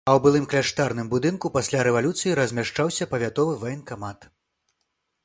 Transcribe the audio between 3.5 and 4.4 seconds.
ваенкамат.